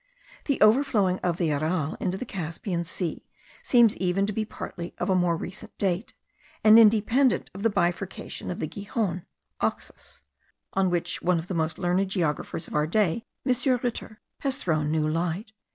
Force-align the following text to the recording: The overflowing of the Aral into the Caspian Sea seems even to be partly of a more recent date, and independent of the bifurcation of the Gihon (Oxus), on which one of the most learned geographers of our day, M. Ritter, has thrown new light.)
The 0.45 0.59
overflowing 0.61 1.19
of 1.19 1.37
the 1.37 1.51
Aral 1.53 1.93
into 1.99 2.17
the 2.17 2.25
Caspian 2.25 2.83
Sea 2.85 3.23
seems 3.61 3.95
even 3.97 4.25
to 4.25 4.33
be 4.33 4.43
partly 4.43 4.95
of 4.97 5.11
a 5.11 5.15
more 5.15 5.37
recent 5.37 5.77
date, 5.77 6.13
and 6.63 6.79
independent 6.79 7.51
of 7.53 7.61
the 7.61 7.69
bifurcation 7.69 8.49
of 8.49 8.57
the 8.57 8.65
Gihon 8.65 9.27
(Oxus), 9.59 10.23
on 10.73 10.89
which 10.89 11.21
one 11.21 11.37
of 11.37 11.45
the 11.47 11.53
most 11.53 11.77
learned 11.77 12.09
geographers 12.09 12.67
of 12.67 12.73
our 12.73 12.87
day, 12.87 13.27
M. 13.45 13.53
Ritter, 13.83 14.19
has 14.39 14.57
thrown 14.57 14.89
new 14.89 15.07
light.) 15.07 15.51